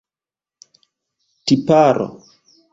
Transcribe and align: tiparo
tiparo 1.45 2.05